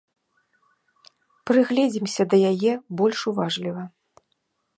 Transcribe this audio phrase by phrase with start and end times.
[1.49, 3.83] Прыгледзімся да яе больш уважліва.